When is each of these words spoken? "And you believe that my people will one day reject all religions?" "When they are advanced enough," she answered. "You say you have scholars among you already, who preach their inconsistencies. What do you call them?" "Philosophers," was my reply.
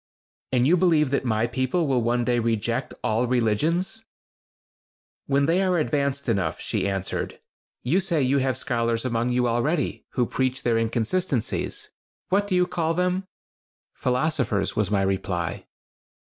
"And 0.51 0.65
you 0.65 0.75
believe 0.77 1.11
that 1.11 1.25
my 1.25 1.45
people 1.45 1.85
will 1.85 2.01
one 2.01 2.25
day 2.25 2.39
reject 2.39 2.95
all 3.03 3.27
religions?" 3.27 4.03
"When 5.27 5.45
they 5.45 5.61
are 5.61 5.77
advanced 5.77 6.27
enough," 6.27 6.59
she 6.59 6.89
answered. 6.89 7.39
"You 7.83 7.99
say 7.99 8.23
you 8.23 8.39
have 8.39 8.57
scholars 8.57 9.05
among 9.05 9.29
you 9.29 9.47
already, 9.47 10.07
who 10.13 10.25
preach 10.25 10.63
their 10.63 10.79
inconsistencies. 10.79 11.91
What 12.29 12.47
do 12.47 12.55
you 12.55 12.65
call 12.65 12.95
them?" 12.95 13.27
"Philosophers," 13.93 14.75
was 14.75 14.89
my 14.89 15.03
reply. 15.03 15.67